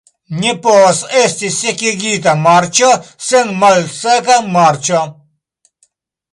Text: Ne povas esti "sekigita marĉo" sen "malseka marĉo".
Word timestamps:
Ne 0.43 0.53
povas 0.61 1.01
esti 1.23 1.51
"sekigita 1.57 2.33
marĉo" 2.47 2.89
sen 3.29 3.55
"malseka 3.65 4.41
marĉo". 4.59 5.07